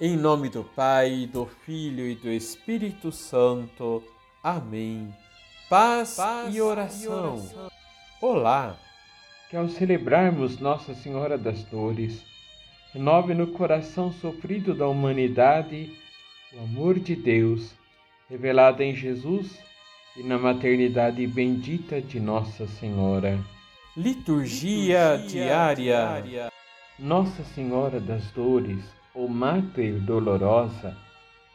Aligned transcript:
Em 0.00 0.16
nome 0.16 0.48
do 0.48 0.64
Pai, 0.64 1.28
do 1.32 1.46
Filho 1.46 2.04
e 2.04 2.16
do 2.16 2.28
Espírito 2.28 3.12
Santo. 3.12 4.02
Amém. 4.42 5.14
Paz, 5.70 6.16
Paz 6.16 6.52
e, 6.52 6.60
oração. 6.60 7.04
e 7.04 7.08
oração. 7.38 7.70
Olá! 8.20 8.76
Que 9.48 9.56
ao 9.56 9.68
celebrarmos 9.68 10.58
Nossa 10.58 10.96
Senhora 10.96 11.38
das 11.38 11.62
Dores, 11.66 12.24
renove 12.92 13.34
no 13.34 13.46
coração 13.46 14.10
sofrido 14.10 14.74
da 14.74 14.88
humanidade 14.88 15.96
o 16.54 16.64
amor 16.64 16.98
de 16.98 17.14
Deus, 17.14 17.72
revelado 18.28 18.82
em 18.82 18.96
Jesus 18.96 19.56
e 20.16 20.24
na 20.24 20.36
maternidade 20.36 21.24
bendita 21.28 22.00
de 22.02 22.18
Nossa 22.18 22.66
Senhora. 22.66 23.38
Liturgia, 23.96 25.14
Liturgia 25.14 25.44
diária. 25.46 25.74
diária. 25.76 26.52
Nossa 26.98 27.44
Senhora 27.44 28.00
das 28.00 28.28
Dores 28.32 28.84
ou 29.14 29.28
Mártir 29.28 30.00
Dolorosa, 30.00 30.96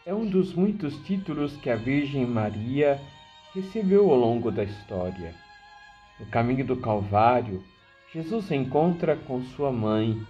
é 0.05 0.13
um 0.13 0.25
dos 0.25 0.53
muitos 0.53 0.95
títulos 1.03 1.57
que 1.57 1.69
a 1.69 1.75
Virgem 1.75 2.25
Maria 2.25 2.99
recebeu 3.53 4.09
ao 4.09 4.15
longo 4.15 4.49
da 4.49 4.63
história. 4.63 5.35
No 6.19 6.25
caminho 6.27 6.65
do 6.65 6.77
Calvário, 6.77 7.61
Jesus 8.13 8.45
se 8.45 8.55
encontra 8.55 9.15
com 9.15 9.43
sua 9.43 9.71
mãe. 9.71 10.25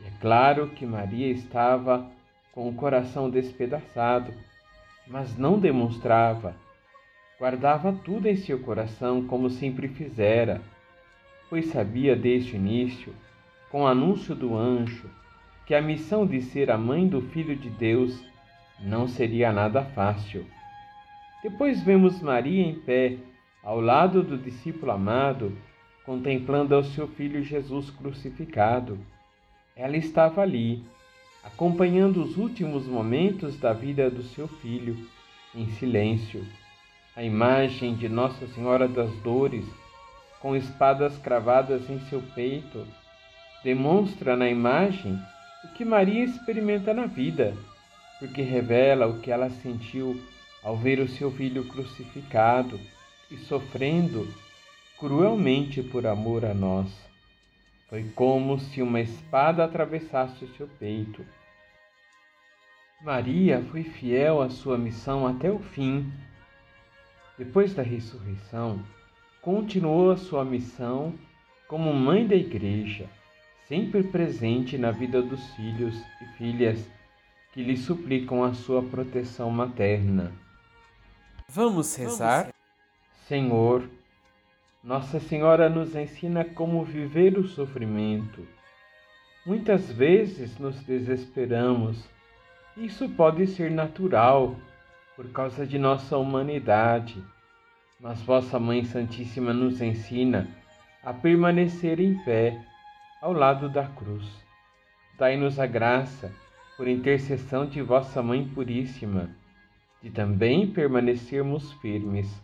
E 0.00 0.06
é 0.06 0.10
claro 0.20 0.68
que 0.68 0.86
Maria 0.86 1.30
estava 1.32 2.08
com 2.52 2.68
o 2.68 2.74
coração 2.74 3.28
despedaçado, 3.28 4.32
mas 5.08 5.36
não 5.36 5.58
demonstrava. 5.58 6.54
Guardava 7.38 7.92
tudo 7.92 8.28
em 8.28 8.36
seu 8.36 8.60
coração 8.60 9.26
como 9.26 9.50
sempre 9.50 9.88
fizera, 9.88 10.62
pois 11.48 11.66
sabia 11.66 12.14
desde 12.14 12.52
o 12.52 12.56
início, 12.56 13.12
com 13.70 13.82
o 13.82 13.86
anúncio 13.86 14.34
do 14.34 14.56
anjo, 14.56 15.10
que 15.70 15.74
a 15.76 15.80
missão 15.80 16.26
de 16.26 16.42
ser 16.42 16.68
a 16.68 16.76
mãe 16.76 17.06
do 17.06 17.22
Filho 17.22 17.54
de 17.54 17.70
Deus 17.70 18.20
não 18.80 19.06
seria 19.06 19.52
nada 19.52 19.84
fácil. 19.84 20.44
Depois 21.44 21.80
vemos 21.80 22.20
Maria 22.20 22.66
em 22.66 22.74
pé, 22.74 23.18
ao 23.62 23.80
lado 23.80 24.20
do 24.20 24.36
discípulo 24.36 24.90
amado, 24.90 25.56
contemplando 26.04 26.74
ao 26.74 26.82
seu 26.82 27.06
filho 27.06 27.44
Jesus 27.44 27.88
crucificado. 27.88 28.98
Ela 29.76 29.96
estava 29.96 30.40
ali, 30.40 30.82
acompanhando 31.44 32.20
os 32.20 32.36
últimos 32.36 32.88
momentos 32.88 33.56
da 33.56 33.72
vida 33.72 34.10
do 34.10 34.24
seu 34.24 34.48
filho, 34.48 34.96
em 35.54 35.68
silêncio. 35.74 36.44
A 37.14 37.22
imagem 37.22 37.94
de 37.94 38.08
Nossa 38.08 38.44
Senhora 38.48 38.88
das 38.88 39.14
Dores, 39.22 39.64
com 40.40 40.56
espadas 40.56 41.16
cravadas 41.18 41.88
em 41.88 42.00
seu 42.08 42.20
peito, 42.34 42.84
demonstra 43.62 44.36
na 44.36 44.50
imagem 44.50 45.16
o 45.62 45.68
que 45.68 45.84
Maria 45.84 46.24
experimenta 46.24 46.94
na 46.94 47.06
vida, 47.06 47.54
porque 48.18 48.40
revela 48.40 49.06
o 49.06 49.20
que 49.20 49.30
ela 49.30 49.50
sentiu 49.50 50.18
ao 50.62 50.76
ver 50.76 51.00
o 51.00 51.08
seu 51.08 51.30
filho 51.30 51.66
crucificado 51.66 52.80
e 53.30 53.36
sofrendo 53.36 54.26
cruelmente 54.98 55.82
por 55.82 56.06
amor 56.06 56.44
a 56.44 56.54
nós. 56.54 56.88
Foi 57.88 58.04
como 58.14 58.58
se 58.58 58.80
uma 58.80 59.00
espada 59.00 59.64
atravessasse 59.64 60.44
o 60.44 60.54
seu 60.54 60.66
peito. 60.66 61.24
Maria 63.02 63.62
foi 63.70 63.82
fiel 63.82 64.40
à 64.40 64.48
sua 64.48 64.78
missão 64.78 65.26
até 65.26 65.50
o 65.50 65.58
fim. 65.58 66.10
Depois 67.36 67.74
da 67.74 67.82
ressurreição, 67.82 68.82
continuou 69.42 70.10
a 70.10 70.16
sua 70.16 70.44
missão 70.44 71.14
como 71.66 71.92
mãe 71.92 72.26
da 72.26 72.34
Igreja 72.34 73.08
sempre 73.70 74.02
presente 74.02 74.76
na 74.76 74.90
vida 74.90 75.22
dos 75.22 75.54
filhos 75.54 75.94
e 76.20 76.24
filhas 76.36 76.90
que 77.52 77.62
lhe 77.62 77.76
suplicam 77.76 78.42
a 78.42 78.52
sua 78.52 78.82
proteção 78.82 79.48
materna. 79.48 80.32
Vamos 81.48 81.94
rezar? 81.94 82.52
Senhor, 83.28 83.88
Nossa 84.82 85.20
Senhora 85.20 85.70
nos 85.70 85.94
ensina 85.94 86.44
como 86.44 86.84
viver 86.84 87.38
o 87.38 87.46
sofrimento. 87.46 88.44
Muitas 89.46 89.88
vezes 89.92 90.58
nos 90.58 90.82
desesperamos. 90.82 92.10
Isso 92.76 93.08
pode 93.10 93.46
ser 93.46 93.70
natural 93.70 94.56
por 95.14 95.30
causa 95.30 95.64
de 95.64 95.78
nossa 95.78 96.18
humanidade, 96.18 97.22
mas 98.00 98.20
vossa 98.20 98.58
Mãe 98.58 98.84
Santíssima 98.84 99.52
nos 99.52 99.80
ensina 99.80 100.48
a 101.04 101.14
permanecer 101.14 102.00
em 102.00 102.18
pé 102.24 102.60
ao 103.20 103.32
lado 103.32 103.68
da 103.68 103.86
cruz. 103.86 104.24
Dai-nos 105.18 105.58
a 105.58 105.66
graça, 105.66 106.32
por 106.76 106.88
intercessão 106.88 107.66
de 107.66 107.82
vossa 107.82 108.22
Mãe 108.22 108.48
Puríssima, 108.48 109.28
de 110.02 110.10
também 110.10 110.66
permanecermos 110.66 111.72
firmes, 111.74 112.42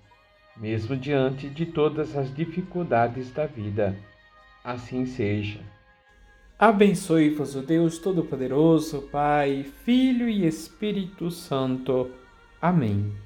mesmo 0.56 0.96
diante 0.96 1.48
de 1.48 1.64
todas 1.64 2.16
as 2.16 2.34
dificuldades 2.34 3.32
da 3.32 3.46
vida. 3.46 3.96
Assim 4.62 5.06
seja. 5.06 5.60
Abençoe-vos 6.58 7.54
o 7.54 7.62
Deus 7.62 7.98
Todo-Poderoso, 7.98 9.02
Pai, 9.12 9.62
Filho 9.84 10.28
e 10.28 10.46
Espírito 10.46 11.30
Santo. 11.30 12.10
Amém. 12.60 13.25